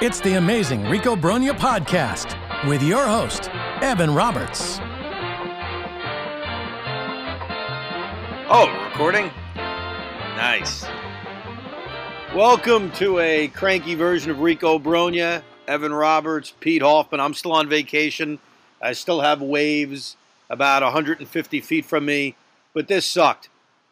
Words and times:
It's 0.00 0.20
the 0.20 0.34
amazing 0.34 0.84
Rico 0.84 1.16
Brogna 1.16 1.58
podcast 1.58 2.36
with 2.68 2.84
your 2.84 3.04
host, 3.04 3.50
Evan 3.82 4.14
Roberts. 4.14 4.78
Oh, 8.48 8.68
recording? 8.88 9.32
Nice. 9.56 10.86
Welcome 12.32 12.92
to 12.92 13.18
a 13.18 13.48
cranky 13.48 13.96
version 13.96 14.30
of 14.30 14.38
Rico 14.38 14.78
Brogna, 14.78 15.42
Evan 15.66 15.92
Roberts, 15.92 16.54
Pete 16.60 16.82
Hoffman. 16.82 17.18
I'm 17.18 17.34
still 17.34 17.50
on 17.50 17.68
vacation. 17.68 18.38
I 18.80 18.92
still 18.92 19.22
have 19.22 19.42
waves 19.42 20.16
about 20.48 20.84
150 20.84 21.60
feet 21.60 21.84
from 21.84 22.04
me, 22.04 22.36
but 22.72 22.86
this 22.86 23.04
sucked. 23.04 23.48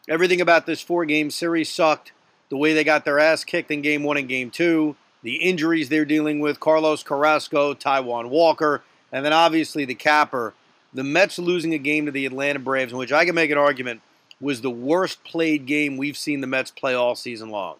Everything 0.09 0.41
about 0.41 0.67
this 0.67 0.81
four 0.81 1.05
game 1.05 1.33
series 1.33 1.69
sucked. 1.69 2.13
The 2.49 2.57
way 2.57 2.75
they 2.75 2.85
got 2.85 3.05
their 3.05 3.19
ass 3.19 3.43
kicked 3.43 3.73
in 3.73 3.83
game 3.83 4.05
one 4.05 4.17
and 4.17 4.29
game 4.29 4.53
two, 4.53 4.95
the 5.27 5.43
injuries 5.43 5.89
they're 5.89 6.05
dealing 6.05 6.39
with, 6.39 6.61
Carlos 6.61 7.03
Carrasco, 7.03 7.75
Taijuan 7.75 8.29
Walker, 8.29 8.85
and 9.11 9.25
then 9.25 9.33
obviously 9.33 9.85
the 9.85 9.97
capper. 9.97 10.55
The 10.95 11.03
Mets 11.03 11.37
losing 11.37 11.75
a 11.75 11.79
game 11.79 12.07
to 12.07 12.13
the 12.13 12.27
Atlanta 12.27 12.61
Braves, 12.61 12.93
in 12.93 12.99
which 12.99 13.13
I 13.13 13.25
can 13.25 13.35
make 13.35 13.51
an 13.51 13.59
argument 13.59 14.03
was 14.41 14.61
the 14.61 14.71
worst 14.71 15.25
played 15.25 15.67
game 15.67 15.97
we've 15.97 16.17
seen 16.17 16.43
the 16.43 16.47
Mets 16.47 16.71
play 16.71 16.95
all 16.95 17.17
season 17.17 17.51
long. 17.51 17.75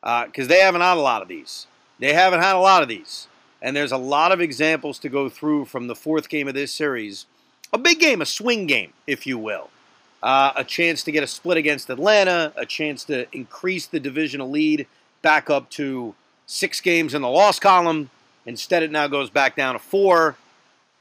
Because 0.00 0.46
uh, 0.46 0.48
they 0.48 0.58
haven't 0.58 0.80
had 0.80 0.96
a 0.96 1.00
lot 1.00 1.22
of 1.22 1.28
these. 1.28 1.68
They 2.00 2.14
haven't 2.14 2.40
had 2.40 2.56
a 2.56 2.58
lot 2.58 2.82
of 2.82 2.88
these. 2.88 3.28
And 3.62 3.76
there's 3.76 3.92
a 3.92 3.96
lot 3.96 4.32
of 4.32 4.40
examples 4.40 4.98
to 5.00 5.08
go 5.08 5.28
through 5.28 5.66
from 5.66 5.86
the 5.86 5.94
fourth 5.94 6.28
game 6.28 6.48
of 6.48 6.54
this 6.54 6.72
series. 6.72 7.26
A 7.72 7.78
big 7.78 8.00
game, 8.00 8.20
a 8.20 8.26
swing 8.26 8.66
game, 8.66 8.92
if 9.06 9.24
you 9.24 9.38
will. 9.38 9.70
Uh, 10.20 10.50
a 10.56 10.64
chance 10.64 11.04
to 11.04 11.12
get 11.12 11.22
a 11.22 11.28
split 11.28 11.58
against 11.58 11.88
Atlanta, 11.90 12.52
a 12.56 12.66
chance 12.66 13.04
to 13.04 13.28
increase 13.32 13.86
the 13.86 14.00
divisional 14.00 14.50
lead 14.50 14.88
back 15.22 15.48
up 15.48 15.70
to 15.70 16.16
six 16.52 16.80
games 16.80 17.14
in 17.14 17.22
the 17.22 17.28
loss 17.28 17.58
column. 17.58 18.10
Instead, 18.44 18.82
it 18.82 18.90
now 18.90 19.06
goes 19.06 19.30
back 19.30 19.56
down 19.56 19.74
to 19.74 19.78
four. 19.78 20.36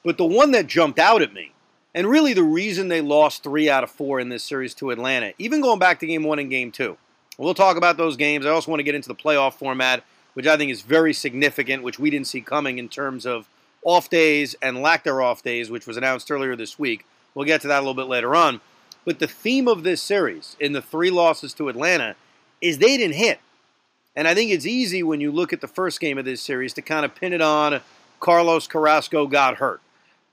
But 0.04 0.18
the 0.18 0.26
one 0.26 0.52
that 0.52 0.68
jumped 0.68 0.98
out 0.98 1.22
at 1.22 1.34
me, 1.34 1.52
and 1.94 2.08
really 2.08 2.34
the 2.34 2.44
reason 2.44 2.88
they 2.88 3.02
lost 3.02 3.44
three 3.44 3.70
out 3.70 3.84
of 3.84 3.92
four 3.92 4.20
in 4.20 4.30
this 4.30 4.44
series 4.44 4.74
to 4.76 4.92
Atlanta, 4.92 5.34
even 5.38 5.62
going 5.62 5.80
back 5.80 6.00
to 6.00 6.08
game 6.08 6.24
one 6.24 6.40
and 6.40 6.50
game 6.50 6.72
two. 6.72 6.98
We'll 7.38 7.54
talk 7.54 7.76
about 7.76 7.98
those 7.98 8.18
games. 8.18 8.46
I 8.46 8.50
also 8.50 8.72
want 8.72 8.80
to 8.80 8.84
get 8.84 8.96
into 8.96 9.10
the 9.10 9.16
playoff 9.16 9.56
format, 9.56 10.04
which 10.34 10.48
I 10.48 10.58
think 10.58 10.72
is 10.72 10.82
very 10.82 11.14
significant, 11.14 11.84
which 11.84 12.00
we 12.00 12.10
didn't 12.10 12.28
see 12.28 12.42
coming 12.42 12.78
in 12.78 12.88
terms 12.88 13.26
of 13.26 13.48
off 13.84 14.10
days 14.10 14.56
and 14.62 14.82
lack 14.82 15.04
their 15.04 15.22
off 15.22 15.44
days, 15.44 15.70
which 15.70 15.88
was 15.88 15.98
announced 15.98 16.32
earlier 16.32 16.56
this 16.56 16.80
week. 16.80 17.06
We'll 17.34 17.46
get 17.46 17.62
to 17.62 17.68
that 17.68 17.80
a 17.80 17.82
little 17.82 17.94
bit 17.94 18.08
later 18.08 18.36
on. 18.36 18.62
But 19.06 19.20
the 19.20 19.28
theme 19.28 19.68
of 19.68 19.84
this 19.84 20.02
series 20.02 20.56
in 20.60 20.74
the 20.74 20.82
three 20.82 21.10
losses 21.10 21.54
to 21.56 21.68
Atlanta 21.68 22.16
is 22.62 22.78
they 22.78 22.98
didn't 22.98 23.16
hit. 23.16 23.40
And 24.16 24.28
I 24.28 24.36
think 24.36 24.52
it's 24.52 24.66
easy 24.66 25.04
when 25.04 25.22
you 25.22 25.32
look 25.32 25.54
at 25.54 25.62
the 25.62 25.68
first 25.68 26.00
game 26.00 26.18
of 26.18 26.26
this 26.26 26.42
series 26.42 26.74
to 26.74 26.82
kind 26.82 27.06
of 27.06 27.16
pin 27.16 27.34
it 27.34 27.42
on 27.42 27.82
Carlos 28.20 28.68
Carrasco 28.68 29.26
got 29.28 29.58
hurt. 29.58 29.82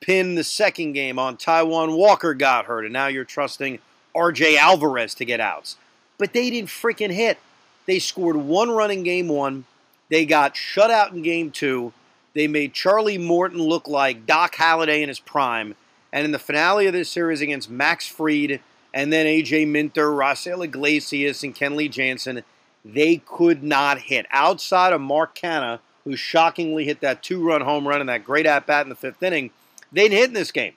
Pin 0.00 0.34
the 0.34 0.44
second 0.44 0.92
game 0.92 1.18
on 1.18 1.36
Taijuan 1.36 1.96
Walker 1.96 2.34
got 2.34 2.66
hurt, 2.66 2.84
and 2.84 2.92
now 2.92 3.06
you're 3.06 3.24
trusting 3.24 3.78
RJ 4.14 4.56
Alvarez 4.56 5.14
to 5.14 5.24
get 5.24 5.40
outs. 5.40 5.76
But 6.18 6.32
they 6.32 6.50
didn't 6.50 6.68
freaking 6.68 7.12
hit. 7.12 7.38
They 7.86 7.98
scored 7.98 8.36
one 8.36 8.70
run 8.70 8.90
in 8.90 9.02
game 9.02 9.28
one. 9.28 9.64
They 10.08 10.26
got 10.26 10.56
shut 10.56 10.90
out 10.90 11.12
in 11.12 11.22
game 11.22 11.50
two. 11.50 11.92
They 12.34 12.46
made 12.46 12.74
Charlie 12.74 13.18
Morton 13.18 13.58
look 13.58 13.88
like 13.88 14.26
Doc 14.26 14.56
Halladay 14.56 15.02
in 15.02 15.08
his 15.08 15.20
prime. 15.20 15.74
And 16.12 16.24
in 16.24 16.32
the 16.32 16.38
finale 16.38 16.86
of 16.86 16.92
this 16.92 17.10
series 17.10 17.40
against 17.40 17.70
Max 17.70 18.06
Fried 18.06 18.60
and 18.94 19.12
then 19.12 19.26
AJ 19.26 19.68
Minter, 19.68 20.10
Raisel 20.10 20.64
Iglesias, 20.64 21.42
and 21.42 21.54
Kenley 21.54 21.90
Jansen, 21.90 22.42
they 22.84 23.16
could 23.16 23.62
not 23.62 23.98
hit. 23.98 24.26
Outside 24.30 24.92
of 24.92 25.00
Mark 25.00 25.36
Canha, 25.36 25.80
who 26.04 26.16
shockingly 26.16 26.84
hit 26.84 27.00
that 27.00 27.22
two 27.22 27.44
run 27.46 27.60
home 27.60 27.86
run 27.86 28.00
and 28.00 28.08
that 28.08 28.24
great 28.24 28.46
at 28.46 28.66
bat 28.66 28.86
in 28.86 28.88
the 28.88 28.94
fifth 28.94 29.22
inning, 29.22 29.50
they 29.92 30.02
didn't 30.02 30.18
hit 30.18 30.28
in 30.28 30.34
this 30.34 30.52
game. 30.52 30.74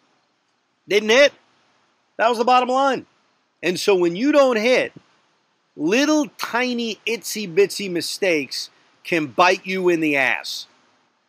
They 0.88 0.99
didn't 0.99 1.11
hit. 1.11 1.33
That 2.17 2.29
was 2.29 2.38
the 2.38 2.44
bottom 2.44 2.69
line. 2.69 3.06
And 3.63 3.79
so 3.79 3.95
when 3.95 4.16
you 4.16 4.31
don't 4.31 4.57
hit, 4.57 4.94
little 5.75 6.28
tiny 6.38 7.00
itsy 7.07 7.51
bitsy 7.51 7.89
mistakes 7.89 8.69
can 9.03 9.28
bite 9.28 9.66
you 9.66 9.89
in 9.89 10.00
the 10.00 10.18
ass. 10.18 10.68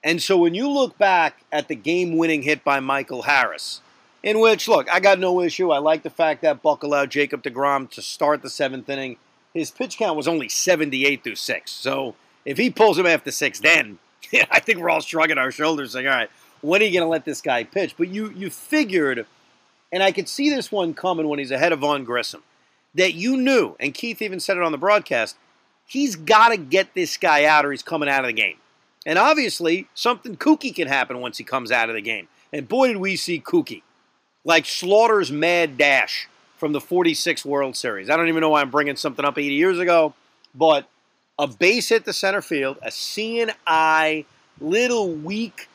And 0.04 0.21
so 0.21 0.37
when 0.37 0.54
you 0.54 0.69
look 0.69 0.99
back 0.99 1.44
at 1.53 1.69
the 1.69 1.75
game 1.75 2.16
winning 2.16 2.43
hit 2.43 2.65
by 2.65 2.81
Michael 2.81 3.22
Harris, 3.22 3.81
in 4.22 4.41
which, 4.41 4.69
look, 4.69 4.93
I 4.93 5.00
got 5.00 5.19
no 5.19 5.41
issue. 5.41 5.71
I 5.71 5.78
like 5.78 6.03
the 6.03 6.10
fact 6.10 6.43
that 6.43 6.62
Buck 6.62 6.83
allowed 6.83 7.10
Jacob 7.10 7.43
DeGrom 7.43 7.91
to 7.91 8.03
start 8.03 8.43
the 8.43 8.50
seventh 8.50 8.89
inning. 8.89 9.16
His 9.55 9.71
pitch 9.71 9.99
count 9.99 10.17
was 10.17 10.29
only 10.29 10.49
78 10.49 11.23
through 11.23 11.37
six. 11.37 11.71
So 11.71 12.15
if 12.45 12.59
he 12.59 12.71
pulls 12.71 12.99
him 12.99 13.07
after 13.07 13.31
six, 13.31 13.61
then 13.61 13.99
I 14.51 14.61
think 14.61 14.79
we're 14.79 14.91
all 14.91 15.01
shrugging 15.01 15.39
our 15.39 15.51
shoulders 15.51 15.93
saying, 15.93 16.07
all 16.07 16.15
right, 16.15 16.31
when 16.61 16.81
are 16.81 16.85
you 16.85 16.93
going 16.93 17.05
to 17.05 17.11
let 17.11 17.25
this 17.25 17.41
guy 17.41 17.65
pitch? 17.65 17.95
But 17.97 18.09
you, 18.09 18.31
you 18.31 18.51
figured, 18.51 19.27
and 19.91 20.03
I 20.03 20.13
could 20.13 20.29
see 20.29 20.49
this 20.49 20.71
one 20.71 20.95
coming 20.95 21.29
when 21.29 21.39
he's 21.39 21.51
ahead 21.51 21.73
of 21.73 21.81
Vaughn 21.81 22.05
Grissom, 22.05 22.43
that 22.95 23.15
you 23.15 23.37
knew, 23.37 23.77
and 23.81 23.95
Keith 23.95 24.23
even 24.23 24.41
said 24.41 24.57
it 24.57 24.63
on 24.63 24.73
the 24.73 24.79
broadcast, 24.79 25.37
he's 25.87 26.17
got 26.17 26.49
to 26.49 26.57
get 26.57 26.95
this 26.95 27.17
guy 27.17 27.45
out 27.45 27.65
or 27.65 27.73
he's 27.73 27.83
coming 27.83 28.09
out 28.09 28.21
of 28.21 28.27
the 28.27 28.33
game. 28.33 28.57
And 29.05 29.19
obviously, 29.19 29.89
something 29.95 30.37
kooky 30.37 30.75
can 30.75 30.87
happen 30.89 31.21
once 31.21 31.39
he 31.39 31.45
comes 31.45 31.73
out 31.73 31.89
of 31.89 31.97
the 31.97 32.03
game. 32.03 32.29
And 32.53 32.69
boy, 32.69 32.89
did 32.89 32.99
we 32.99 33.17
see 33.17 33.41
kooky 33.41 33.83
like 34.45 34.67
Slaughter's 34.67 35.33
mad 35.33 35.77
dash 35.79 36.29
from 36.62 36.71
the 36.71 36.81
46 36.81 37.45
World 37.45 37.75
Series. 37.75 38.09
I 38.09 38.17
don't 38.17 38.28
even 38.28 38.41
know 38.41 38.50
why 38.50 38.61
I'm 38.61 38.71
bringing 38.71 38.95
something 38.95 39.25
up 39.25 39.37
80 39.37 39.53
years 39.53 39.81
ago, 39.81 40.15
but 40.55 40.87
a 41.37 41.49
base 41.49 41.89
hit 41.89 42.05
to 42.05 42.12
center 42.12 42.41
field, 42.41 42.78
a 42.83 43.50
eye, 43.67 44.25
little 44.61 45.11
weak, 45.12 45.69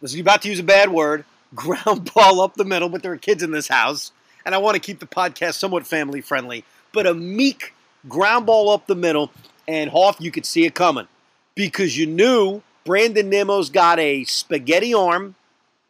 was 0.00 0.16
about 0.16 0.42
to 0.42 0.50
use 0.50 0.60
a 0.60 0.62
bad 0.62 0.90
word, 0.90 1.24
ground 1.56 2.12
ball 2.14 2.40
up 2.40 2.54
the 2.54 2.64
middle, 2.64 2.88
but 2.88 3.02
there 3.02 3.10
are 3.10 3.16
kids 3.16 3.42
in 3.42 3.50
this 3.50 3.66
house, 3.66 4.12
and 4.46 4.54
I 4.54 4.58
want 4.58 4.76
to 4.76 4.80
keep 4.80 5.00
the 5.00 5.06
podcast 5.06 5.54
somewhat 5.54 5.84
family 5.84 6.20
friendly, 6.20 6.64
but 6.94 7.04
a 7.04 7.12
meek 7.12 7.74
ground 8.08 8.46
ball 8.46 8.70
up 8.70 8.86
the 8.86 8.94
middle, 8.94 9.32
and 9.66 9.90
Hoff, 9.90 10.20
you 10.20 10.30
could 10.30 10.46
see 10.46 10.64
it 10.64 10.76
coming 10.76 11.08
because 11.56 11.98
you 11.98 12.06
knew 12.06 12.62
Brandon 12.84 13.28
Nimmo's 13.28 13.68
got 13.68 13.98
a 13.98 14.22
spaghetti 14.22 14.94
arm. 14.94 15.34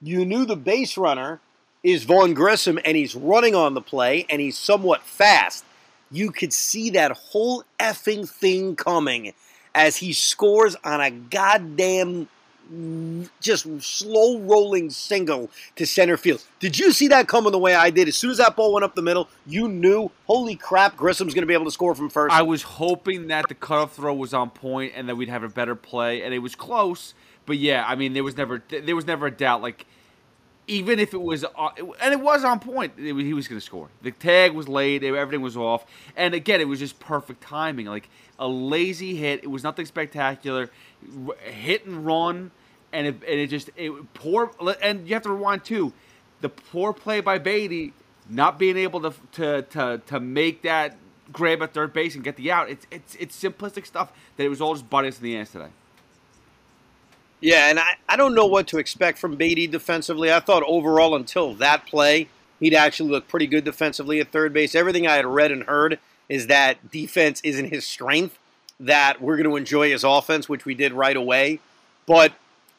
You 0.00 0.24
knew 0.24 0.46
the 0.46 0.56
base 0.56 0.96
runner 0.96 1.40
is 1.82 2.04
Vaughn 2.04 2.34
Grissom 2.34 2.78
and 2.84 2.96
he's 2.96 3.14
running 3.14 3.54
on 3.54 3.74
the 3.74 3.80
play 3.80 4.26
and 4.28 4.40
he's 4.40 4.56
somewhat 4.56 5.02
fast, 5.02 5.64
you 6.10 6.30
could 6.30 6.52
see 6.52 6.90
that 6.90 7.12
whole 7.12 7.64
effing 7.78 8.28
thing 8.28 8.76
coming 8.76 9.32
as 9.74 9.96
he 9.96 10.12
scores 10.12 10.76
on 10.84 11.00
a 11.00 11.10
goddamn 11.10 12.28
just 13.40 13.66
slow 13.80 14.38
rolling 14.40 14.90
single 14.90 15.48
to 15.76 15.86
center 15.86 16.16
field. 16.16 16.44
Did 16.60 16.78
you 16.78 16.92
see 16.92 17.08
that 17.08 17.26
coming 17.26 17.52
the 17.52 17.58
way 17.58 17.74
I 17.74 17.88
did? 17.90 18.08
As 18.08 18.16
soon 18.16 18.30
as 18.30 18.36
that 18.38 18.56
ball 18.56 18.74
went 18.74 18.84
up 18.84 18.94
the 18.94 19.02
middle, 19.02 19.28
you 19.46 19.68
knew, 19.68 20.10
holy 20.26 20.54
crap, 20.54 20.96
Grissom's 20.96 21.32
going 21.32 21.42
to 21.42 21.46
be 21.46 21.54
able 21.54 21.64
to 21.64 21.70
score 21.70 21.94
from 21.94 22.10
first. 22.10 22.34
I 22.34 22.42
was 22.42 22.62
hoping 22.62 23.28
that 23.28 23.48
the 23.48 23.54
cutoff 23.54 23.94
throw 23.94 24.12
was 24.12 24.34
on 24.34 24.50
point 24.50 24.92
and 24.94 25.08
that 25.08 25.16
we'd 25.16 25.30
have 25.30 25.42
a 25.42 25.48
better 25.48 25.74
play, 25.74 26.22
and 26.22 26.34
it 26.34 26.40
was 26.40 26.54
close. 26.54 27.14
But 27.46 27.56
yeah, 27.56 27.84
I 27.86 27.94
mean, 27.94 28.12
there 28.12 28.24
was 28.24 28.36
never 28.36 28.62
there 28.68 28.96
was 28.96 29.06
never 29.06 29.26
a 29.26 29.30
doubt. 29.30 29.62
Like 29.62 29.86
even 30.68 30.98
if 30.98 31.14
it 31.14 31.20
was, 31.20 31.44
uh, 31.44 31.70
and 32.00 32.12
it 32.12 32.20
was 32.20 32.44
on 32.44 32.60
point, 32.60 32.92
he 32.98 33.32
was 33.32 33.48
going 33.48 33.58
to 33.58 33.64
score. 33.64 33.88
The 34.02 34.10
tag 34.12 34.52
was 34.52 34.68
laid, 34.68 35.02
everything 35.02 35.40
was 35.40 35.56
off, 35.56 35.86
and 36.14 36.34
again, 36.34 36.60
it 36.60 36.68
was 36.68 36.78
just 36.78 37.00
perfect 37.00 37.40
timing. 37.40 37.86
Like 37.86 38.08
a 38.38 38.46
lazy 38.46 39.16
hit, 39.16 39.42
it 39.42 39.48
was 39.48 39.64
nothing 39.64 39.86
spectacular. 39.86 40.70
Hit 41.40 41.86
and 41.86 42.04
run, 42.04 42.50
and 42.92 43.06
it, 43.06 43.14
and 43.14 43.40
it 43.40 43.48
just 43.48 43.70
it 43.76 43.92
poor. 44.12 44.52
And 44.82 45.08
you 45.08 45.14
have 45.14 45.22
to 45.22 45.30
rewind 45.30 45.64
too. 45.64 45.92
The 46.42 46.50
poor 46.50 46.92
play 46.92 47.20
by 47.20 47.38
Baty, 47.38 47.94
not 48.28 48.58
being 48.58 48.76
able 48.76 49.00
to 49.00 49.14
to 49.32 49.62
to, 49.62 50.02
to 50.06 50.20
make 50.20 50.62
that 50.62 50.96
grab 51.32 51.62
at 51.62 51.72
third 51.72 51.94
base 51.94 52.14
and 52.14 52.22
get 52.22 52.36
the 52.36 52.52
out. 52.52 52.68
It's 52.68 52.86
it's 52.90 53.14
it's 53.14 53.42
simplistic 53.42 53.86
stuff 53.86 54.12
that 54.36 54.44
it 54.44 54.48
was 54.50 54.60
all 54.60 54.74
just 54.74 54.88
butting 54.90 55.08
us 55.08 55.18
in 55.18 55.24
the 55.24 55.36
ass 55.38 55.50
today. 55.50 55.70
Yeah, 57.40 57.70
and 57.70 57.78
I, 57.78 57.96
I 58.08 58.16
don't 58.16 58.34
know 58.34 58.46
what 58.46 58.66
to 58.68 58.78
expect 58.78 59.18
from 59.18 59.36
Baty 59.36 59.66
defensively. 59.66 60.32
I 60.32 60.40
thought 60.40 60.64
overall 60.66 61.14
until 61.14 61.54
that 61.54 61.86
play, 61.86 62.28
he'd 62.58 62.74
actually 62.74 63.10
look 63.10 63.28
pretty 63.28 63.46
good 63.46 63.64
defensively 63.64 64.20
at 64.20 64.32
third 64.32 64.52
base. 64.52 64.74
Everything 64.74 65.06
I 65.06 65.14
had 65.14 65.26
read 65.26 65.52
and 65.52 65.62
heard 65.64 65.98
is 66.28 66.48
that 66.48 66.90
defense 66.90 67.40
isn't 67.44 67.72
his 67.72 67.86
strength, 67.86 68.38
that 68.80 69.20
we're 69.20 69.36
going 69.36 69.48
to 69.48 69.56
enjoy 69.56 69.90
his 69.90 70.04
offense, 70.04 70.48
which 70.48 70.64
we 70.64 70.74
did 70.74 70.92
right 70.92 71.16
away. 71.16 71.60
But 72.06 72.32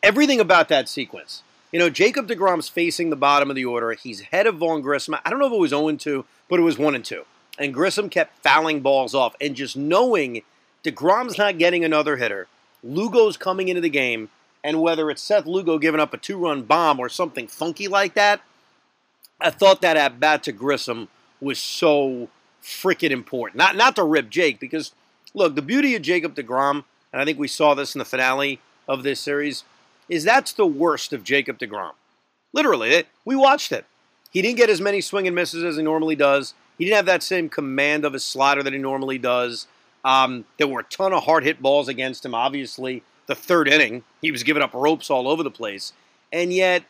everything 0.03 0.39
about 0.39 0.67
that 0.69 0.89
sequence, 0.89 1.41
you 1.71 1.79
know, 1.79 1.89
Jacob 1.89 2.27
DeGrom's 2.27 2.69
facing 2.69 3.09
the 3.09 3.15
bottom 3.15 3.49
of 3.49 3.55
the 3.55 3.65
order. 3.65 3.93
He's 3.93 4.21
head 4.21 4.47
of 4.47 4.57
Vaughn 4.57 4.81
Grissom. 4.81 5.15
I 5.23 5.29
don't 5.29 5.39
know 5.39 5.47
if 5.47 5.53
it 5.53 5.59
was 5.59 5.69
0 5.69 5.91
2, 5.95 6.25
but 6.49 6.59
it 6.59 6.63
was 6.63 6.77
1 6.77 7.01
2. 7.01 7.23
And 7.57 7.73
Grissom 7.73 8.09
kept 8.09 8.41
fouling 8.43 8.81
balls 8.81 9.13
off. 9.13 9.35
And 9.39 9.55
just 9.55 9.77
knowing 9.77 10.41
DeGrom's 10.83 11.37
not 11.37 11.57
getting 11.57 11.83
another 11.83 12.17
hitter, 12.17 12.47
Lugo's 12.83 13.37
coming 13.37 13.67
into 13.67 13.81
the 13.81 13.89
game 13.89 14.29
and 14.63 14.81
whether 14.81 15.09
it's 15.09 15.21
Seth 15.21 15.45
Lugo 15.45 15.77
giving 15.77 15.99
up 15.99 16.13
a 16.13 16.17
two 16.17 16.37
run 16.37 16.63
bomb 16.63 16.99
or 16.99 17.09
something 17.09 17.47
funky 17.47 17.87
like 17.87 18.13
that, 18.13 18.41
I 19.39 19.49
thought 19.49 19.81
that 19.81 19.97
at 19.97 20.19
bat 20.19 20.43
to 20.43 20.51
Grissom 20.51 21.07
was 21.39 21.59
so 21.59 22.29
freaking 22.61 23.11
important. 23.11 23.57
Not, 23.57 23.75
not 23.75 23.95
to 23.95 24.03
rip 24.03 24.29
Jake, 24.29 24.59
because 24.59 24.93
look, 25.33 25.55
the 25.55 25.61
beauty 25.61 25.95
of 25.95 26.01
Jacob 26.01 26.35
DeGrom, 26.35 26.83
and 27.11 27.21
I 27.21 27.25
think 27.25 27.39
we 27.39 27.47
saw 27.47 27.73
this 27.73 27.95
in 27.95 27.99
the 27.99 28.05
finale 28.05 28.59
of 28.87 29.03
this 29.03 29.19
series 29.19 29.63
is 30.09 30.23
that's 30.23 30.51
the 30.53 30.65
worst 30.65 31.13
of 31.13 31.23
Jacob 31.23 31.59
DeGrom. 31.59 31.93
Literally, 32.51 33.03
we 33.25 33.35
watched 33.35 33.71
it. 33.71 33.85
He 34.31 34.41
didn't 34.41 34.57
get 34.57 34.69
as 34.69 34.81
many 34.81 35.01
swing 35.01 35.27
and 35.27 35.35
misses 35.35 35.63
as 35.63 35.77
he 35.77 35.83
normally 35.83 36.15
does. 36.15 36.53
He 36.77 36.85
didn't 36.85 36.97
have 36.97 37.05
that 37.05 37.23
same 37.23 37.49
command 37.49 38.05
of 38.05 38.13
his 38.13 38.25
slider 38.25 38.63
that 38.63 38.73
he 38.73 38.79
normally 38.79 39.17
does. 39.17 39.67
Um, 40.03 40.45
there 40.57 40.67
were 40.67 40.79
a 40.81 40.83
ton 40.83 41.13
of 41.13 41.23
hard 41.23 41.43
hit 41.43 41.61
balls 41.61 41.87
against 41.87 42.25
him. 42.25 42.33
Obviously, 42.33 43.03
the 43.29 43.35
third 43.35 43.67
inning, 43.67 44.03
he 44.21 44.31
was 44.31 44.41
giving 44.41 44.63
up 44.63 44.73
ropes 44.73 45.09
all 45.09 45.27
over 45.27 45.43
the 45.43 45.51
place. 45.51 45.93
And 46.33 46.51
yet, 46.51 46.83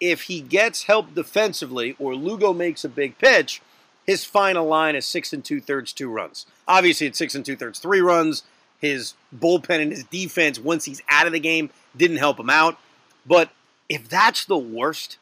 if 0.00 0.22
he 0.22 0.40
gets 0.40 0.84
help 0.84 1.14
defensively 1.14 1.96
or 1.98 2.14
Lugo 2.14 2.52
makes 2.52 2.84
a 2.84 2.88
big 2.88 3.18
pitch, 3.18 3.60
his 4.06 4.24
final 4.24 4.66
line 4.66 4.94
is 4.94 5.04
six 5.04 5.32
and 5.32 5.44
two 5.44 5.60
thirds, 5.60 5.92
two 5.92 6.08
runs. 6.08 6.46
Obviously, 6.68 7.08
it's 7.08 7.18
six 7.18 7.34
and 7.34 7.44
two 7.44 7.56
thirds, 7.56 7.80
three 7.80 8.00
runs. 8.00 8.44
His 8.80 9.14
bullpen 9.36 9.80
and 9.80 9.90
his 9.90 10.04
defense, 10.04 10.60
once 10.60 10.84
he's 10.84 11.02
out 11.08 11.26
of 11.26 11.32
the 11.32 11.40
game, 11.40 11.70
didn't 11.96 12.18
help 12.18 12.38
him 12.38 12.50
out. 12.50 12.78
But 13.26 13.50
if 13.88 14.08
that's 14.08 14.44
the 14.44 14.58
worst, 14.58 15.18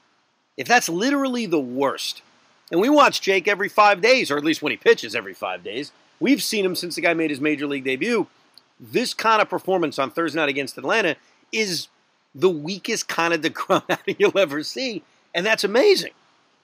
if 0.58 0.68
that's 0.68 0.88
literally 0.88 1.46
the 1.46 1.60
worst, 1.60 2.20
and 2.70 2.80
we 2.80 2.90
watch 2.90 3.22
Jake 3.22 3.48
every 3.48 3.68
five 3.70 4.02
days, 4.02 4.30
or 4.30 4.36
at 4.36 4.44
least 4.44 4.60
when 4.60 4.72
he 4.72 4.76
pitches 4.76 5.14
every 5.14 5.34
five 5.34 5.64
days, 5.64 5.92
we've 6.20 6.42
seen 6.42 6.64
him 6.64 6.76
since 6.76 6.96
the 6.96 7.00
guy 7.00 7.14
made 7.14 7.30
his 7.30 7.40
major 7.40 7.66
league 7.66 7.84
debut. 7.84 8.26
This 8.84 9.14
kind 9.14 9.40
of 9.40 9.48
performance 9.48 9.96
on 9.98 10.10
Thursday 10.10 10.40
night 10.40 10.48
against 10.48 10.76
Atlanta 10.76 11.14
is 11.52 11.86
the 12.34 12.50
weakest 12.50 13.06
kind 13.06 13.32
of 13.32 13.40
DeGrom 13.40 13.96
you'll 14.18 14.36
ever 14.36 14.64
see, 14.64 15.04
and 15.32 15.46
that's 15.46 15.62
amazing. 15.62 16.12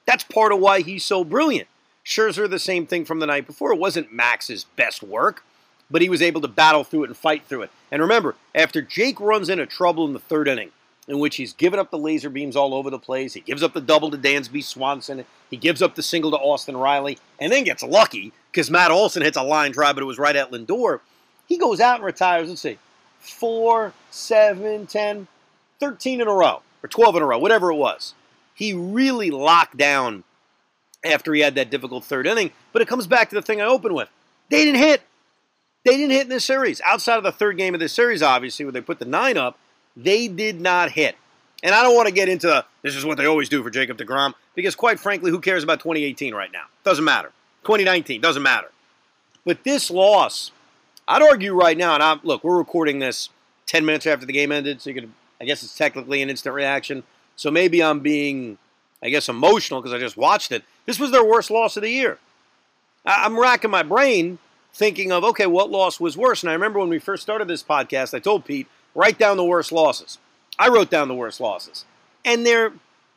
That's 0.05 0.25
part 0.25 0.51
of 0.51 0.59
why 0.59 0.81
he's 0.81 1.05
so 1.05 1.23
brilliant. 1.23 1.69
Scherzer, 2.05 2.49
the 2.49 2.59
same 2.59 2.85
thing 2.85 3.05
from 3.05 3.19
the 3.19 3.25
night 3.25 3.47
before. 3.47 3.71
It 3.71 3.79
wasn't 3.79 4.11
Max's 4.11 4.65
best 4.75 5.01
work, 5.01 5.43
but 5.89 6.01
he 6.01 6.09
was 6.09 6.21
able 6.21 6.41
to 6.41 6.47
battle 6.49 6.83
through 6.83 7.03
it 7.03 7.09
and 7.09 7.17
fight 7.17 7.45
through 7.45 7.61
it. 7.61 7.71
And 7.91 8.01
remember, 8.01 8.35
after 8.53 8.81
Jake 8.81 9.19
runs 9.19 9.47
into 9.47 9.65
trouble 9.65 10.05
in 10.05 10.13
the 10.13 10.19
third 10.19 10.47
inning, 10.47 10.71
in 11.07 11.19
which 11.19 11.37
he's 11.37 11.53
given 11.53 11.79
up 11.79 11.89
the 11.89 11.97
laser 11.97 12.29
beams 12.29 12.55
all 12.55 12.73
over 12.73 12.89
the 12.89 12.99
place, 12.99 13.33
he 13.33 13.39
gives 13.39 13.63
up 13.63 13.73
the 13.73 13.81
double 13.81 14.11
to 14.11 14.17
Dansby 14.17 14.63
Swanson, 14.63 15.25
he 15.49 15.57
gives 15.57 15.81
up 15.81 15.95
the 15.95 16.03
single 16.03 16.31
to 16.31 16.37
Austin 16.37 16.77
Riley, 16.77 17.17
and 17.39 17.51
then 17.51 17.63
gets 17.63 17.81
lucky 17.81 18.33
because 18.51 18.69
Matt 18.69 18.91
Olson 18.91 19.23
hits 19.23 19.37
a 19.37 19.43
line 19.43 19.71
drive, 19.71 19.95
but 19.95 20.01
it 20.01 20.07
was 20.07 20.19
right 20.19 20.35
at 20.35 20.51
Lindor. 20.51 20.99
He 21.49 21.57
goes 21.57 21.81
out 21.81 21.95
and 21.95 22.05
retires, 22.05 22.47
let's 22.47 22.61
see, 22.61 22.77
four, 23.19 23.91
seven, 24.11 24.87
ten, 24.87 25.27
13 25.79 26.21
in 26.21 26.27
a 26.27 26.33
row, 26.33 26.61
or 26.81 26.87
12 26.87 27.17
in 27.17 27.21
a 27.23 27.25
row, 27.25 27.39
whatever 27.39 27.71
it 27.71 27.75
was. 27.75 28.13
He 28.53 28.73
really 28.73 29.31
locked 29.31 29.75
down 29.75 30.23
after 31.03 31.33
he 31.33 31.41
had 31.41 31.55
that 31.55 31.69
difficult 31.69 32.03
third 32.03 32.27
inning. 32.27 32.51
But 32.71 32.81
it 32.81 32.87
comes 32.87 33.07
back 33.07 33.29
to 33.29 33.35
the 33.35 33.41
thing 33.41 33.61
I 33.61 33.65
opened 33.65 33.95
with. 33.95 34.09
They 34.49 34.65
didn't 34.65 34.81
hit. 34.81 35.01
They 35.85 35.95
didn't 35.95 36.11
hit 36.11 36.23
in 36.23 36.29
this 36.29 36.45
series. 36.45 36.81
Outside 36.85 37.17
of 37.17 37.23
the 37.23 37.31
third 37.31 37.57
game 37.57 37.73
of 37.73 37.79
this 37.79 37.93
series, 37.93 38.21
obviously, 38.21 38.65
where 38.65 38.71
they 38.71 38.81
put 38.81 38.99
the 38.99 39.05
nine 39.05 39.37
up, 39.37 39.57
they 39.95 40.27
did 40.27 40.59
not 40.59 40.91
hit. 40.91 41.15
And 41.63 41.73
I 41.73 41.83
don't 41.83 41.95
want 41.95 42.07
to 42.07 42.13
get 42.13 42.29
into 42.29 42.65
this 42.81 42.95
is 42.95 43.05
what 43.05 43.17
they 43.17 43.25
always 43.25 43.49
do 43.49 43.63
for 43.63 43.69
Jacob 43.69 43.97
DeGrom, 43.97 44.33
because 44.55 44.75
quite 44.75 44.99
frankly, 44.99 45.31
who 45.31 45.39
cares 45.39 45.63
about 45.63 45.79
2018 45.79 46.33
right 46.33 46.51
now? 46.51 46.65
Doesn't 46.83 47.03
matter. 47.03 47.31
2019 47.63 48.21
doesn't 48.21 48.43
matter. 48.43 48.69
But 49.45 49.63
this 49.63 49.91
loss, 49.91 50.51
I'd 51.09 51.23
argue 51.23 51.55
right 51.55 51.75
now, 51.75 51.95
and 51.95 52.03
I'm 52.03 52.19
look, 52.23 52.43
we're 52.43 52.59
recording 52.59 52.99
this 52.99 53.29
10 53.65 53.83
minutes 53.83 54.05
after 54.05 54.27
the 54.27 54.33
game 54.33 54.51
ended, 54.51 54.79
so 54.79 54.91
you 54.91 55.01
could, 55.01 55.11
I 55.41 55.45
guess 55.45 55.63
it's 55.63 55.75
technically 55.75 56.21
an 56.21 56.29
instant 56.29 56.53
reaction. 56.53 57.03
So 57.35 57.49
maybe 57.49 57.83
I'm 57.83 57.99
being, 57.99 58.59
I 59.01 59.09
guess, 59.09 59.27
emotional 59.27 59.81
because 59.81 59.93
I 59.93 59.97
just 59.97 60.17
watched 60.17 60.51
it. 60.51 60.63
This 60.85 60.99
was 60.99 61.11
their 61.11 61.25
worst 61.25 61.49
loss 61.49 61.75
of 61.77 61.83
the 61.83 61.89
year. 61.89 62.19
I'm 63.05 63.39
racking 63.39 63.71
my 63.71 63.81
brain 63.81 64.37
thinking 64.73 65.11
of, 65.11 65.23
okay, 65.23 65.47
what 65.47 65.71
loss 65.71 65.99
was 65.99 66.15
worse? 66.15 66.43
And 66.43 66.49
I 66.49 66.53
remember 66.53 66.79
when 66.79 66.89
we 66.89 66.99
first 66.99 67.23
started 67.23 67.47
this 67.47 67.63
podcast, 67.63 68.13
I 68.13 68.19
told 68.19 68.45
Pete, 68.45 68.67
write 68.93 69.17
down 69.17 69.37
the 69.37 69.43
worst 69.43 69.71
losses. 69.71 70.19
I 70.59 70.67
wrote 70.69 70.91
down 70.91 71.07
the 71.07 71.15
worst 71.15 71.39
losses. 71.39 71.85
And 72.23 72.45
they're, 72.45 72.73